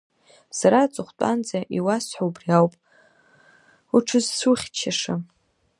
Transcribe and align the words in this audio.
Сара 0.57 0.79
аҵыхәтәанӡа 0.85 1.59
иуасҳәо 1.77 2.23
убри 2.29 2.49
ауп, 2.57 2.73
уҽызцәухьчаша… 3.95 5.15